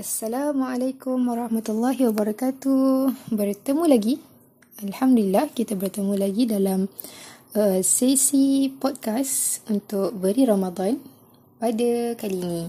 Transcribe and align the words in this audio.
Assalamualaikum 0.00 1.28
warahmatullahi 1.28 2.08
wabarakatuh. 2.08 3.12
Bertemu 3.36 3.84
lagi. 3.84 4.16
Alhamdulillah 4.80 5.52
kita 5.52 5.76
bertemu 5.76 6.16
lagi 6.16 6.48
dalam 6.48 6.88
uh, 7.52 7.84
sesi 7.84 8.72
podcast 8.80 9.60
untuk 9.68 10.16
beri 10.16 10.48
Ramadan 10.48 10.96
pada 11.60 12.16
kali 12.16 12.32
ini. 12.40 12.64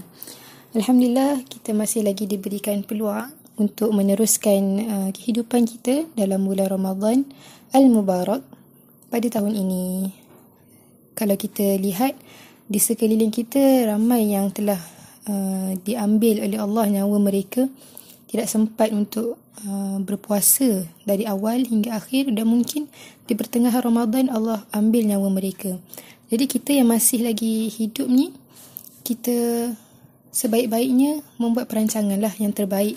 Alhamdulillah 0.76 1.40
kita 1.48 1.72
masih 1.72 2.04
lagi 2.04 2.28
diberikan 2.28 2.84
peluang 2.84 3.32
untuk 3.56 3.96
meneruskan 3.96 4.62
uh, 4.84 5.08
kehidupan 5.16 5.64
kita 5.64 6.04
dalam 6.12 6.44
bulan 6.44 6.68
Ramadan 6.68 7.24
Al-Mubarak 7.72 8.44
pada 9.08 9.26
tahun 9.32 9.56
ini. 9.56 10.12
Kalau 11.16 11.40
kita 11.40 11.80
lihat 11.80 12.12
di 12.68 12.76
sekeliling 12.76 13.32
kita 13.32 13.88
ramai 13.88 14.36
yang 14.36 14.52
telah 14.52 15.00
Uh, 15.22 15.78
diambil 15.86 16.42
oleh 16.42 16.58
Allah 16.58 16.90
nyawa 16.90 17.14
mereka 17.22 17.70
tidak 18.26 18.50
sempat 18.50 18.90
untuk 18.90 19.38
uh, 19.62 20.02
berpuasa 20.02 20.82
dari 21.06 21.30
awal 21.30 21.62
hingga 21.62 21.94
akhir 21.94 22.34
dan 22.34 22.50
mungkin 22.50 22.90
di 23.30 23.38
pertengahan 23.38 23.86
Ramadan 23.86 24.26
Allah 24.32 24.66
ambil 24.74 25.06
nyawa 25.06 25.30
mereka. 25.30 25.78
Jadi 26.26 26.44
kita 26.50 26.70
yang 26.74 26.90
masih 26.90 27.22
lagi 27.22 27.70
hidup 27.70 28.10
ni 28.10 28.34
kita 29.06 29.70
sebaik-baiknya 30.32 31.20
membuat 31.36 31.68
perancangan 31.68 32.16
lah 32.16 32.32
yang 32.40 32.50
terbaik 32.56 32.96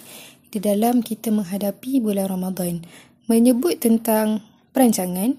di 0.50 0.58
dalam 0.64 1.04
kita 1.04 1.30
menghadapi 1.36 2.00
bulan 2.00 2.32
Ramadan. 2.32 2.80
Menyebut 3.28 3.84
tentang 3.84 4.40
perancangan, 4.72 5.36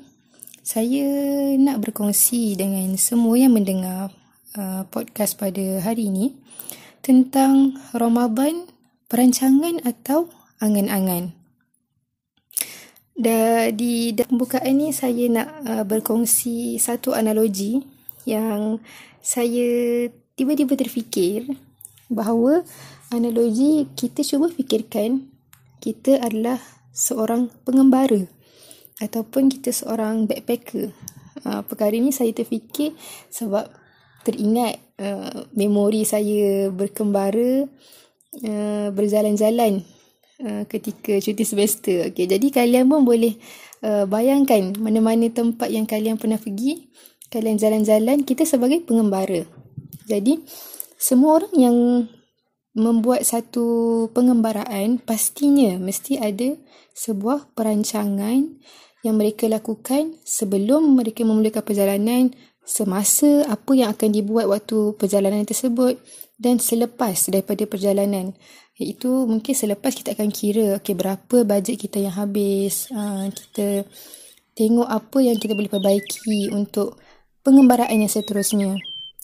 saya 0.60 1.08
nak 1.56 1.80
berkongsi 1.80 2.52
dengan 2.52 2.92
semua 3.00 3.40
yang 3.40 3.56
mendengar 3.56 4.12
uh, 4.60 4.84
podcast 4.92 5.40
pada 5.40 5.80
hari 5.80 6.12
ini 6.12 6.36
tentang 7.02 7.76
Ramadan, 7.96 8.68
perancangan 9.10 9.82
atau 9.84 10.28
angan-angan. 10.60 11.36
Dan 13.16 13.72
di 13.72 14.12
pembukaan 14.12 14.76
ini 14.76 14.92
saya 14.92 15.24
nak 15.32 15.48
uh, 15.64 15.84
berkongsi 15.88 16.76
satu 16.76 17.16
analogi 17.16 17.80
yang 18.28 18.76
saya 19.24 20.04
tiba-tiba 20.36 20.76
terfikir 20.76 21.48
bahawa 22.12 22.60
analogi 23.08 23.88
kita 23.96 24.20
cuba 24.20 24.52
fikirkan 24.52 25.32
kita 25.80 26.20
adalah 26.20 26.60
seorang 26.92 27.48
pengembara 27.64 28.28
ataupun 29.00 29.48
kita 29.48 29.72
seorang 29.72 30.28
backpacker. 30.28 30.92
Uh, 31.40 31.64
perkara 31.64 31.96
ini 31.96 32.12
saya 32.12 32.36
terfikir 32.36 32.92
sebab 33.32 33.72
teringat 34.28 34.76
uh, 35.00 35.48
memori 35.56 36.04
saya 36.04 36.68
berkembara 36.72 37.64
uh, 38.42 38.88
berjalan-jalan 38.92 39.84
uh, 40.42 40.62
ketika 40.68 41.20
cuti 41.20 41.44
semester. 41.44 42.12
Okay, 42.12 42.28
jadi 42.28 42.46
kalian 42.52 42.88
pun 42.88 43.04
boleh 43.04 43.36
uh, 43.84 44.04
bayangkan 44.08 44.74
mana-mana 44.80 45.28
tempat 45.32 45.68
yang 45.72 45.84
kalian 45.84 46.20
pernah 46.20 46.40
pergi, 46.40 46.88
kalian 47.28 47.56
jalan-jalan, 47.60 48.24
kita 48.24 48.44
sebagai 48.48 48.84
pengembara. 48.84 49.44
Jadi, 50.06 50.38
semua 50.96 51.42
orang 51.42 51.54
yang 51.56 51.76
membuat 52.76 53.24
satu 53.24 54.06
pengembaraan 54.12 55.00
pastinya 55.00 55.80
mesti 55.80 56.20
ada 56.20 56.54
sebuah 56.92 57.56
perancangan 57.56 58.60
yang 59.00 59.16
mereka 59.16 59.48
lakukan 59.48 60.16
sebelum 60.28 60.96
mereka 60.96 61.24
memulakan 61.24 61.64
perjalanan 61.64 62.22
semasa 62.66 63.46
apa 63.46 63.72
yang 63.78 63.94
akan 63.94 64.10
dibuat 64.10 64.50
waktu 64.50 64.98
perjalanan 64.98 65.46
tersebut 65.46 65.96
dan 66.36 66.58
selepas 66.58 67.14
daripada 67.30 67.62
perjalanan. 67.64 68.34
Iaitu 68.76 69.08
mungkin 69.24 69.56
selepas 69.56 69.94
kita 69.94 70.12
akan 70.12 70.28
kira 70.28 70.76
okay, 70.76 70.92
berapa 70.92 71.46
bajet 71.46 71.80
kita 71.80 72.02
yang 72.02 72.12
habis 72.12 72.92
uh, 72.92 73.24
kita 73.32 73.88
tengok 74.52 74.84
apa 74.90 75.18
yang 75.22 75.38
kita 75.40 75.56
boleh 75.56 75.72
perbaiki 75.72 76.52
untuk 76.52 77.00
pengembaraan 77.40 78.04
yang 78.04 78.12
seterusnya. 78.12 78.76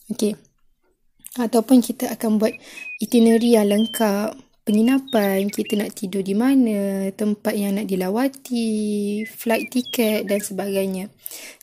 Okey 0.09 0.53
ataupun 1.37 1.81
kita 1.81 2.13
akan 2.13 2.37
buat 2.37 2.53
itinerary 3.01 3.57
yang 3.57 3.69
lengkap 3.69 4.37
penginapan, 4.63 5.51
kita 5.51 5.75
nak 5.75 5.95
tidur 5.95 6.23
di 6.23 6.35
mana, 6.35 7.11
tempat 7.13 7.53
yang 7.55 7.79
nak 7.79 7.87
dilawati, 7.87 9.23
flight 9.27 9.69
ticket 9.71 10.27
dan 10.27 10.39
sebagainya. 10.39 11.11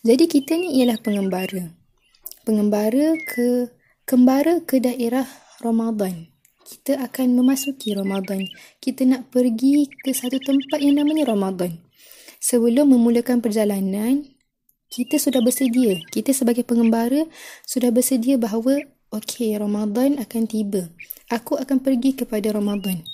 Jadi 0.04 0.24
kita 0.28 0.56
ni 0.56 0.80
ialah 0.80 1.00
pengembara. 1.00 1.72
Pengembara 2.44 3.16
ke 3.24 3.72
kembara 4.04 4.60
ke 4.64 4.80
daerah 4.80 5.24
Ramadan. 5.60 6.28
Kita 6.64 7.02
akan 7.02 7.34
memasuki 7.34 7.96
Ramadan. 7.96 8.46
Kita 8.78 9.02
nak 9.02 9.32
pergi 9.34 9.90
ke 9.90 10.14
satu 10.14 10.38
tempat 10.38 10.78
yang 10.78 11.02
namanya 11.02 11.26
Ramadan. 11.34 11.82
Sebelum 12.40 12.94
memulakan 12.94 13.42
perjalanan, 13.42 14.22
kita 14.90 15.18
sudah 15.18 15.42
bersedia. 15.42 15.98
Kita 16.14 16.30
sebagai 16.30 16.62
pengembara 16.62 17.26
sudah 17.66 17.90
bersedia 17.90 18.38
bahawa 18.38 18.86
okey 19.10 19.58
Ramadan 19.58 20.18
akan 20.22 20.42
tiba 20.46 20.90
aku 21.30 21.56
akan 21.56 21.78
pergi 21.80 22.18
kepada 22.18 22.50
Ramadan. 22.50 23.06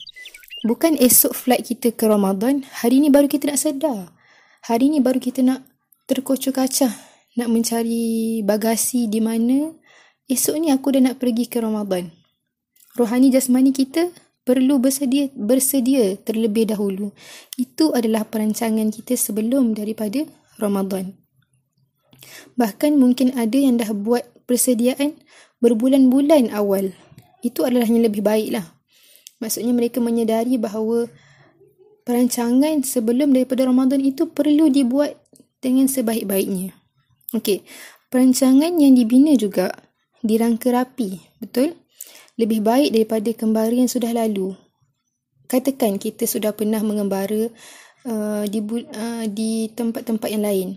Bukan 0.64 0.96
esok 0.98 1.36
flight 1.36 1.68
kita 1.68 1.92
ke 1.92 2.08
Ramadan, 2.08 2.64
hari 2.82 2.98
ni 2.98 3.12
baru 3.12 3.28
kita 3.28 3.52
nak 3.52 3.60
sedar. 3.60 4.10
Hari 4.66 4.90
ni 4.90 4.98
baru 4.98 5.20
kita 5.20 5.44
nak 5.44 5.62
terkocok 6.10 6.58
kacah, 6.58 6.90
nak 7.38 7.48
mencari 7.52 8.40
bagasi 8.42 9.06
di 9.06 9.20
mana. 9.22 9.70
Esok 10.26 10.56
ni 10.58 10.74
aku 10.74 10.96
dah 10.96 11.12
nak 11.12 11.22
pergi 11.22 11.46
ke 11.46 11.62
Ramadan. 11.62 12.10
Rohani 12.98 13.30
jasmani 13.30 13.70
kita 13.70 14.10
perlu 14.42 14.82
bersedia 14.82 15.30
bersedia 15.36 16.18
terlebih 16.18 16.66
dahulu. 16.66 17.14
Itu 17.54 17.94
adalah 17.94 18.26
perancangan 18.26 18.90
kita 18.90 19.14
sebelum 19.14 19.76
daripada 19.76 20.26
Ramadan. 20.58 21.14
Bahkan 22.58 22.96
mungkin 22.98 23.38
ada 23.38 23.54
yang 23.54 23.78
dah 23.78 23.92
buat 23.94 24.26
persediaan 24.50 25.14
berbulan-bulan 25.60 26.52
awal 26.52 26.92
itu 27.40 27.62
adalah 27.62 27.86
yang 27.86 28.02
lebih 28.02 28.24
baik 28.24 28.52
lah. 28.56 28.66
Maksudnya 29.38 29.72
mereka 29.76 30.00
menyedari 30.00 30.56
bahawa 30.56 31.06
perancangan 32.06 32.80
sebelum 32.86 33.36
daripada 33.36 33.68
Ramadan 33.68 34.00
itu 34.00 34.30
perlu 34.30 34.72
dibuat 34.72 35.18
dengan 35.60 35.90
sebaik-baiknya. 35.90 36.72
Okey, 37.34 37.66
perancangan 38.08 38.78
yang 38.78 38.96
dibina 38.96 39.34
juga 39.34 39.74
dirangka 40.22 40.72
rapi, 40.72 41.20
betul? 41.42 41.76
Lebih 42.38 42.62
baik 42.64 42.90
daripada 42.94 43.30
kembara 43.32 43.72
yang 43.72 43.90
sudah 43.90 44.12
lalu. 44.12 44.54
Katakan 45.46 45.98
kita 46.00 46.24
sudah 46.24 46.52
pernah 46.52 46.82
mengembara 46.82 47.48
uh, 48.06 48.44
di 48.46 48.60
uh, 48.62 49.24
di 49.30 49.70
tempat-tempat 49.72 50.28
yang 50.30 50.44
lain. 50.44 50.68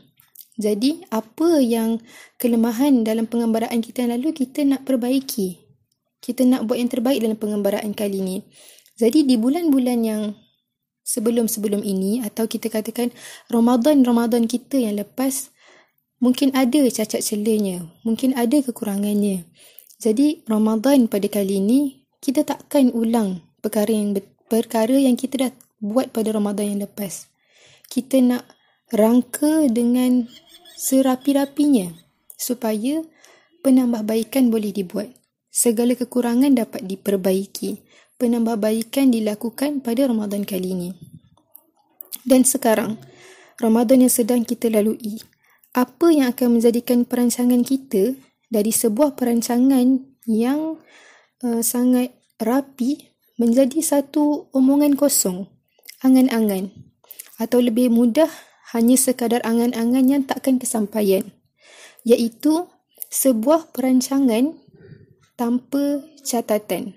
Jadi, 0.59 1.07
apa 1.07 1.63
yang 1.63 2.03
kelemahan 2.35 3.07
dalam 3.07 3.25
pengembaraan 3.31 3.79
kita 3.79 4.03
yang 4.03 4.19
lalu 4.19 4.35
kita 4.35 4.67
nak 4.67 4.83
perbaiki 4.83 5.69
kita 6.19 6.43
nak 6.43 6.67
buat 6.67 6.77
yang 6.79 6.91
terbaik 6.91 7.23
dalam 7.23 7.39
pengembaraan 7.39 7.95
kali 7.95 8.19
ini. 8.19 8.37
Jadi 8.99 9.23
di 9.23 9.39
bulan-bulan 9.39 9.99
yang 10.03 10.23
sebelum-sebelum 11.07 11.81
ini 11.81 12.21
atau 12.21 12.45
kita 12.45 12.67
katakan 12.67 13.15
Ramadan-Ramadan 13.47 14.45
kita 14.45 14.77
yang 14.77 14.99
lepas 14.99 15.49
mungkin 16.19 16.51
ada 16.51 16.83
cacat 16.91 17.23
celanya, 17.23 17.87
mungkin 18.03 18.35
ada 18.35 18.59
kekurangannya. 18.59 19.47
Jadi 19.99 20.43
Ramadan 20.45 21.07
pada 21.07 21.27
kali 21.31 21.63
ini 21.63 21.79
kita 22.19 22.43
takkan 22.43 22.91
ulang 22.91 23.39
perkara 23.63 23.91
yang 23.95 24.11
perkara 24.51 24.95
yang 24.99 25.15
kita 25.15 25.47
dah 25.47 25.51
buat 25.79 26.11
pada 26.11 26.35
Ramadan 26.35 26.75
yang 26.75 26.79
lepas. 26.83 27.31
Kita 27.87 28.19
nak 28.19 28.43
rangka 28.91 29.71
dengan 29.71 30.27
serapi-rapinya 30.79 31.91
supaya 32.39 33.03
penambahbaikan 33.59 34.47
boleh 34.47 34.71
dibuat 34.71 35.11
segala 35.51 35.99
kekurangan 35.99 36.55
dapat 36.55 36.87
diperbaiki. 36.87 37.83
Penambahbaikan 38.19 39.15
dilakukan 39.15 39.79
pada 39.79 40.11
Ramadan 40.11 40.43
kali 40.43 40.75
ini. 40.75 40.89
Dan 42.27 42.43
sekarang, 42.43 42.99
Ramadan 43.63 44.03
yang 44.03 44.11
sedang 44.11 44.43
kita 44.43 44.67
lalui, 44.67 45.23
apa 45.71 46.11
yang 46.11 46.27
akan 46.35 46.59
menjadikan 46.59 47.07
perancangan 47.07 47.63
kita 47.63 48.19
dari 48.51 48.75
sebuah 48.75 49.15
perancangan 49.15 50.03
yang 50.27 50.83
uh, 51.47 51.63
sangat 51.63 52.11
rapi 52.43 53.07
menjadi 53.39 53.79
satu 53.79 54.51
omongan 54.51 54.99
kosong, 54.99 55.47
angan-angan. 56.03 56.75
atau 57.39 57.63
lebih 57.63 57.87
mudah 57.87 58.27
hanya 58.75 58.95
sekadar 58.95 59.41
angan-angan 59.41 60.05
yang 60.05 60.23
takkan 60.25 60.61
kesampaian 60.61 61.25
iaitu 62.05 62.69
sebuah 63.09 63.73
perancangan 63.73 64.55
tanpa 65.33 66.05
catatan. 66.21 66.93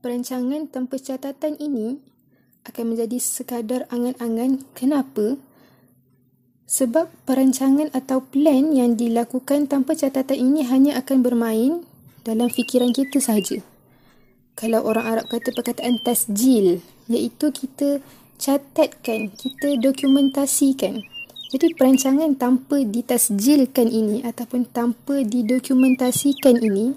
Perancangan 0.00 0.70
tanpa 0.72 0.96
catatan 0.96 1.60
ini 1.60 2.00
akan 2.64 2.94
menjadi 2.94 3.18
sekadar 3.20 3.84
angan-angan. 3.92 4.64
Kenapa? 4.72 5.36
Sebab 6.70 7.10
perancangan 7.26 7.90
atau 7.90 8.22
plan 8.22 8.70
yang 8.70 8.94
dilakukan 8.94 9.66
tanpa 9.66 9.98
catatan 9.98 10.38
ini 10.38 10.62
hanya 10.64 10.96
akan 11.02 11.18
bermain 11.20 11.72
dalam 12.22 12.46
fikiran 12.46 12.94
kita 12.94 13.18
sahaja. 13.18 13.60
Kalau 14.54 14.84
orang 14.86 15.04
Arab 15.18 15.26
kata 15.26 15.50
perkataan 15.56 15.98
tasjil, 16.04 16.78
iaitu 17.10 17.50
kita 17.50 17.98
catatkan, 18.40 19.28
kita 19.36 19.76
dokumentasikan. 19.76 21.04
Jadi 21.50 21.66
perancangan 21.76 22.32
tanpa 22.40 22.80
ditasjilkan 22.80 23.84
ini 23.90 24.24
ataupun 24.24 24.64
tanpa 24.72 25.20
didokumentasikan 25.20 26.56
ini, 26.56 26.96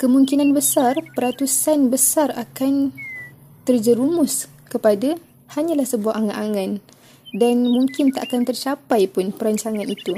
kemungkinan 0.00 0.56
besar, 0.56 0.96
peratusan 1.12 1.92
besar 1.92 2.32
akan 2.32 2.96
terjerumus 3.68 4.48
kepada 4.72 5.20
hanyalah 5.52 5.84
sebuah 5.84 6.16
angan-angan 6.16 6.80
dan 7.36 7.56
mungkin 7.68 8.14
tak 8.14 8.32
akan 8.32 8.48
tercapai 8.48 9.10
pun 9.10 9.28
perancangan 9.36 9.84
itu. 9.84 10.16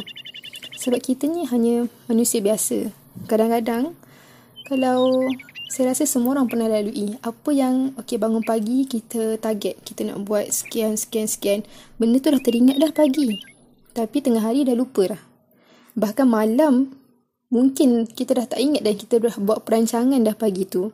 Sebab 0.78 1.00
kita 1.00 1.26
ni 1.26 1.48
hanya 1.48 1.90
manusia 2.06 2.44
biasa. 2.44 2.92
Kadang-kadang 3.24 3.96
kalau 4.68 5.26
saya 5.68 5.92
rasa 5.92 6.04
semua 6.04 6.36
orang 6.36 6.46
pernah 6.46 6.68
lalui. 6.68 7.16
Apa 7.24 7.50
yang 7.50 7.96
okey 7.96 8.20
bangun 8.20 8.44
pagi 8.44 8.84
kita 8.84 9.40
target 9.40 9.80
kita 9.80 10.04
nak 10.12 10.24
buat 10.28 10.48
sekian 10.52 10.94
sekian 10.94 11.24
sekian 11.24 11.60
benda 11.96 12.20
tu 12.20 12.28
dah 12.28 12.42
teringat 12.42 12.76
dah 12.76 12.92
pagi. 12.92 13.40
Tapi 13.94 14.16
tengah 14.20 14.44
hari 14.44 14.66
dah 14.66 14.76
lupa 14.76 15.16
dah. 15.16 15.22
Bahkan 15.94 16.26
malam 16.26 16.94
mungkin 17.48 18.10
kita 18.10 18.34
dah 18.34 18.46
tak 18.50 18.60
ingat 18.60 18.82
dan 18.82 18.94
kita 18.98 19.22
dah 19.22 19.34
buat 19.40 19.62
perancangan 19.64 20.20
dah 20.20 20.36
pagi 20.36 20.66
tu. 20.66 20.90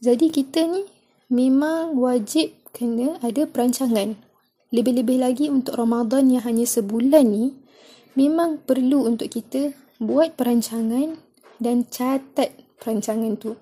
Jadi 0.00 0.32
kita 0.32 0.64
ni 0.64 0.84
memang 1.28 1.96
wajib 1.96 2.52
kena 2.72 3.18
ada 3.20 3.44
perancangan. 3.44 4.16
Lebih-lebih 4.70 5.18
lagi 5.18 5.50
untuk 5.50 5.74
Ramadan 5.74 6.30
yang 6.30 6.46
hanya 6.46 6.62
sebulan 6.62 7.26
ni, 7.26 7.58
memang 8.14 8.62
perlu 8.62 9.02
untuk 9.02 9.26
kita 9.26 9.74
buat 9.98 10.38
perancangan 10.38 11.18
dan 11.58 11.84
catat 11.90 12.54
perancangan 12.80 13.36
tu. 13.36 13.54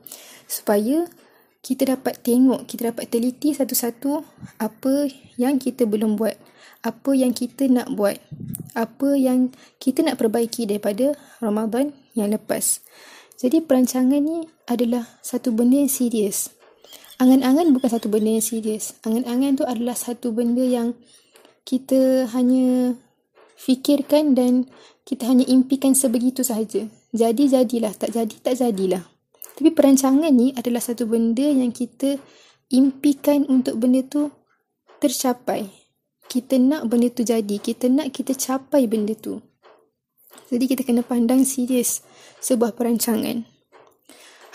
Supaya 0.49 1.05
kita 1.61 1.99
dapat 1.99 2.23
tengok, 2.23 2.65
kita 2.65 2.95
dapat 2.95 3.11
teliti 3.11 3.53
satu-satu 3.53 4.25
apa 4.63 5.11
yang 5.37 5.59
kita 5.59 5.85
belum 5.85 6.17
buat. 6.17 6.39
Apa 6.87 7.13
yang 7.13 7.35
kita 7.35 7.67
nak 7.67 7.91
buat. 7.93 8.17
Apa 8.79 9.19
yang 9.19 9.51
kita 9.83 10.07
nak 10.07 10.17
perbaiki 10.23 10.65
daripada 10.65 11.19
Ramadan 11.43 11.93
yang 12.15 12.31
lepas. 12.31 12.81
Jadi 13.39 13.63
perancangan 13.63 14.19
ni 14.23 14.47
adalah 14.67 15.07
satu 15.23 15.51
benda 15.55 15.79
yang 15.79 15.91
serius. 15.91 16.55
Angan-angan 17.19 17.75
bukan 17.75 17.91
satu 17.91 18.07
benda 18.07 18.31
yang 18.39 18.47
serius. 18.47 18.95
Angan-angan 19.03 19.59
tu 19.59 19.65
adalah 19.67 19.99
satu 19.99 20.31
benda 20.31 20.63
yang 20.63 20.95
kita 21.67 22.31
hanya 22.31 22.95
fikirkan 23.59 24.39
dan 24.39 24.71
kita 25.03 25.27
hanya 25.27 25.43
impikan 25.51 25.93
sebegitu 25.99 26.47
sahaja. 26.47 26.87
Jadi 27.13 27.49
jadilah, 27.49 27.93
tak 27.97 28.13
jadi 28.13 28.37
tak 28.41 28.55
jadilah. 28.61 29.05
Tapi 29.57 29.73
perancangan 29.73 30.31
ni 30.31 30.53
adalah 30.55 30.79
satu 30.79 31.09
benda 31.09 31.43
yang 31.43 31.73
kita 31.73 32.21
impikan 32.71 33.49
untuk 33.49 33.81
benda 33.81 34.05
tu 34.05 34.29
tercapai. 35.01 35.67
Kita 36.29 36.61
nak 36.61 36.87
benda 36.93 37.09
tu 37.09 37.25
jadi, 37.25 37.57
kita 37.57 37.89
nak 37.89 38.13
kita 38.13 38.37
capai 38.37 38.85
benda 38.85 39.17
tu. 39.17 39.41
Jadi 40.53 40.65
kita 40.69 40.85
kena 40.85 41.01
pandang 41.01 41.43
serius 41.49 42.05
sebuah 42.45 42.77
perancangan. 42.77 43.45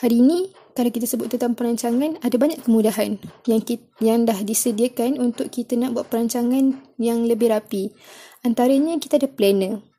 Hari 0.02 0.16
ini 0.22 0.54
kalau 0.74 0.90
kita 0.90 1.06
sebut 1.06 1.30
tentang 1.30 1.54
perancangan, 1.54 2.18
ada 2.18 2.34
banyak 2.34 2.66
kemudahan 2.66 3.22
yang 3.46 3.62
kita, 3.62 3.86
yang 4.02 4.26
dah 4.26 4.42
disediakan 4.42 5.22
untuk 5.22 5.54
kita 5.54 5.78
nak 5.78 5.94
buat 5.94 6.10
perancangan 6.10 6.82
yang 6.98 7.30
lebih 7.30 7.54
rapi. 7.54 7.94
Antaranya 8.42 8.98
kita 8.98 9.22
ada 9.22 9.30
planner. 9.30 9.93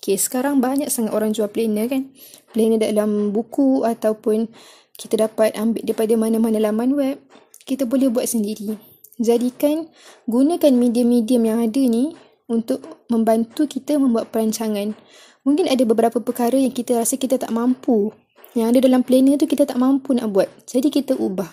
Okay, 0.00 0.16
sekarang 0.16 0.64
banyak 0.64 0.88
sangat 0.88 1.12
orang 1.12 1.36
jual 1.36 1.52
planner 1.52 1.84
kan. 1.92 2.08
Planner 2.56 2.80
dalam 2.80 3.36
buku 3.36 3.84
ataupun 3.84 4.48
kita 4.96 5.28
dapat 5.28 5.52
ambil 5.52 5.84
daripada 5.84 6.16
mana-mana 6.16 6.56
laman 6.56 6.96
web. 6.96 7.20
Kita 7.68 7.84
boleh 7.84 8.08
buat 8.08 8.24
sendiri. 8.24 8.80
Jadikan, 9.20 9.92
gunakan 10.24 10.72
medium-medium 10.72 11.42
yang 11.44 11.60
ada 11.60 11.82
ni 11.84 12.16
untuk 12.48 12.80
membantu 13.12 13.68
kita 13.68 14.00
membuat 14.00 14.32
perancangan. 14.32 14.96
Mungkin 15.44 15.68
ada 15.68 15.84
beberapa 15.84 16.16
perkara 16.24 16.56
yang 16.56 16.72
kita 16.72 16.96
rasa 16.96 17.20
kita 17.20 17.36
tak 17.36 17.52
mampu 17.52 18.16
yang 18.58 18.74
ada 18.74 18.82
dalam 18.82 19.06
planner 19.06 19.38
tu 19.38 19.46
kita 19.46 19.62
tak 19.62 19.78
mampu 19.78 20.10
nak 20.16 20.32
buat. 20.34 20.50
Jadi 20.66 20.90
kita 20.90 21.14
ubah. 21.14 21.46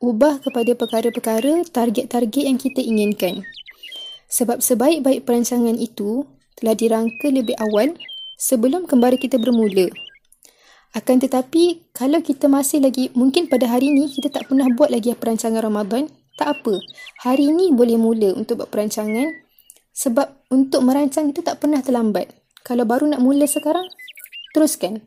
Ubah 0.00 0.40
kepada 0.40 0.72
perkara-perkara, 0.72 1.68
target-target 1.68 2.44
yang 2.48 2.56
kita 2.56 2.80
inginkan. 2.80 3.44
Sebab 4.32 4.64
sebaik-baik 4.64 5.28
perancangan 5.28 5.76
itu 5.76 6.24
telah 6.60 6.76
dirangka 6.76 7.32
lebih 7.32 7.56
awal 7.56 7.96
sebelum 8.36 8.84
kembali 8.84 9.16
kita 9.16 9.40
bermula. 9.40 9.88
Akan 10.92 11.22
tetapi, 11.22 11.94
kalau 11.94 12.18
kita 12.20 12.50
masih 12.50 12.82
lagi, 12.82 13.14
mungkin 13.14 13.46
pada 13.46 13.64
hari 13.70 13.94
ini 13.94 14.10
kita 14.10 14.28
tak 14.28 14.50
pernah 14.50 14.66
buat 14.74 14.90
lagi 14.90 15.14
perancangan 15.14 15.62
Ramadan, 15.62 16.10
tak 16.34 16.60
apa. 16.60 16.76
Hari 17.24 17.52
ini 17.52 17.70
boleh 17.70 17.94
mula 17.94 18.34
untuk 18.34 18.64
buat 18.64 18.70
perancangan 18.74 19.28
sebab 19.94 20.50
untuk 20.50 20.82
merancang 20.82 21.30
itu 21.30 21.44
tak 21.44 21.62
pernah 21.62 21.78
terlambat. 21.84 22.32
Kalau 22.66 22.84
baru 22.84 23.06
nak 23.12 23.22
mula 23.22 23.46
sekarang, 23.46 23.86
teruskan. 24.56 25.04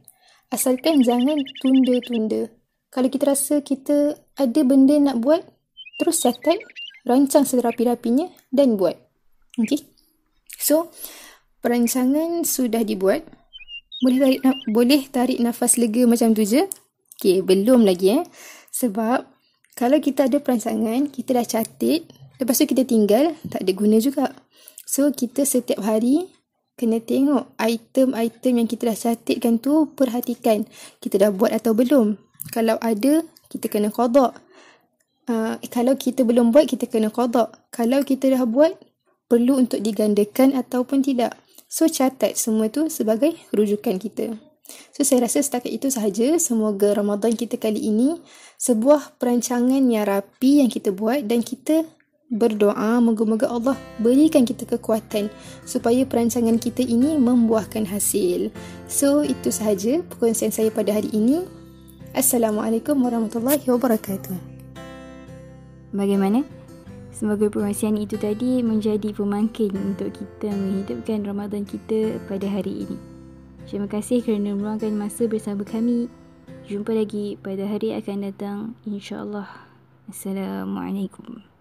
Asalkan 0.54 1.02
jangan 1.02 1.42
tunda-tunda. 1.60 2.48
Kalau 2.94 3.10
kita 3.10 3.34
rasa 3.34 3.60
kita 3.66 4.14
ada 4.38 4.62
benda 4.62 4.94
nak 5.02 5.18
buat, 5.20 5.42
terus 5.98 6.22
catat, 6.22 6.62
rancang 7.04 7.44
serapi-rapinya 7.44 8.30
dan 8.54 8.78
buat. 8.78 8.96
Okay? 9.58 9.82
So, 10.62 10.94
perancangan 11.64 12.44
sudah 12.44 12.84
dibuat. 12.84 13.24
Boleh 14.04 14.20
tarik, 14.20 14.40
boleh 14.68 15.02
tarik 15.08 15.40
nafas 15.40 15.80
lega 15.80 16.04
macam 16.04 16.36
tu 16.36 16.44
je? 16.44 16.68
Okay, 17.16 17.40
belum 17.40 17.88
lagi 17.88 18.20
eh. 18.20 18.24
Sebab, 18.76 19.24
kalau 19.80 19.98
kita 20.04 20.28
ada 20.28 20.44
perancangan, 20.44 21.08
kita 21.08 21.40
dah 21.40 21.48
catat, 21.48 22.04
lepas 22.36 22.60
tu 22.60 22.68
kita 22.68 22.84
tinggal, 22.84 23.32
tak 23.48 23.64
ada 23.64 23.72
guna 23.72 23.98
juga. 24.04 24.36
So, 24.84 25.08
kita 25.16 25.48
setiap 25.48 25.80
hari 25.80 26.28
kena 26.74 27.00
tengok 27.00 27.54
item-item 27.62 28.54
yang 28.60 28.68
kita 28.68 28.90
dah 28.90 28.98
catatkan 28.98 29.62
tu 29.62 29.94
perhatikan 29.94 30.66
kita 30.98 31.22
dah 31.22 31.30
buat 31.30 31.54
atau 31.54 31.78
belum 31.78 32.18
kalau 32.50 32.82
ada 32.82 33.22
kita 33.54 33.70
kena 33.70 33.94
kodok 33.94 34.34
uh, 35.30 35.62
kalau 35.70 35.94
kita 35.94 36.26
belum 36.26 36.50
buat 36.50 36.66
kita 36.66 36.90
kena 36.90 37.14
kodok 37.14 37.54
kalau 37.70 38.02
kita 38.02 38.34
dah 38.34 38.50
buat 38.50 38.74
perlu 39.30 39.62
untuk 39.62 39.86
digandakan 39.86 40.58
ataupun 40.58 41.06
tidak 41.06 41.38
so 41.74 41.90
catat 41.90 42.38
semua 42.38 42.70
tu 42.70 42.86
sebagai 42.94 43.34
rujukan 43.50 43.98
kita 43.98 44.38
so 44.94 45.02
saya 45.02 45.26
rasa 45.26 45.42
setakat 45.42 45.74
itu 45.74 45.90
sahaja 45.90 46.38
semoga 46.38 46.94
Ramadan 46.94 47.34
kita 47.34 47.58
kali 47.58 47.90
ini 47.90 48.22
sebuah 48.62 49.18
perancangan 49.18 49.82
yang 49.82 50.06
rapi 50.06 50.62
yang 50.62 50.70
kita 50.70 50.94
buat 50.94 51.26
dan 51.26 51.42
kita 51.42 51.82
berdoa 52.34 52.98
moga-moga 52.98 53.50
Allah 53.50 53.78
berikan 54.02 54.46
kita 54.46 54.66
kekuatan 54.66 55.30
supaya 55.66 56.02
perancangan 56.06 56.58
kita 56.58 56.82
ini 56.82 57.14
membuahkan 57.22 57.86
hasil. 57.86 58.50
So 58.90 59.22
itu 59.22 59.54
sahaja 59.54 60.02
perkongsian 60.02 60.50
saya 60.50 60.74
pada 60.74 60.98
hari 60.98 61.14
ini. 61.14 61.46
Assalamualaikum 62.18 62.98
warahmatullahi 62.98 63.62
wabarakatuh. 63.70 64.34
Bagaimana? 65.94 66.63
Semoga 67.14 67.46
perkongsian 67.46 67.94
itu 68.02 68.18
tadi 68.18 68.66
menjadi 68.66 69.14
pemangkin 69.14 69.70
untuk 69.78 70.10
kita 70.18 70.50
menghidupkan 70.50 71.22
Ramadan 71.22 71.62
kita 71.62 72.18
pada 72.26 72.50
hari 72.50 72.90
ini. 72.90 72.98
Terima 73.70 73.86
kasih 73.86 74.26
kerana 74.26 74.58
meluangkan 74.58 74.98
masa 74.98 75.30
bersama 75.30 75.62
kami. 75.62 76.10
Jumpa 76.66 76.90
lagi 76.98 77.38
pada 77.38 77.70
hari 77.70 77.94
akan 77.94 78.18
datang 78.34 78.58
insya-Allah. 78.90 79.46
Assalamualaikum. 80.10 81.53